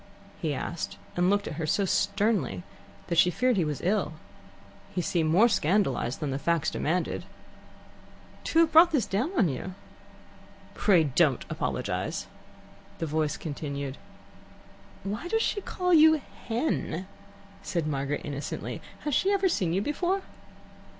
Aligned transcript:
he 0.41 0.51
asked, 0.51 0.97
and 1.15 1.29
looked 1.29 1.47
at 1.47 1.57
her 1.61 1.67
so 1.67 1.85
sternly 1.85 2.63
that 3.05 3.19
she 3.19 3.29
feared 3.29 3.55
he 3.55 3.63
was 3.63 3.81
ill. 3.83 4.13
He 4.95 4.99
seemed 4.99 5.29
more 5.29 5.47
scandalized 5.47 6.19
than 6.21 6.31
the 6.31 6.39
facts 6.39 6.71
demanded. 6.71 7.23
"To 8.45 8.57
have 8.61 8.71
brought 8.71 8.89
this 8.91 9.05
down 9.05 9.31
on 9.37 9.47
you." 9.47 9.75
"Pray 10.73 11.03
don't 11.03 11.45
apologize." 11.51 12.25
The 12.97 13.05
voice 13.05 13.37
continued. 13.37 13.99
"Why 15.03 15.27
does 15.27 15.43
she 15.43 15.61
call 15.61 15.93
you 15.93 16.19
'Hen'?" 16.47 17.05
said 17.61 17.85
Margaret 17.85 18.21
innocently. 18.23 18.81
"Has 19.01 19.13
she 19.13 19.29
ever 19.31 19.47
seen 19.47 19.71
you 19.71 19.83
before?" 19.83 20.23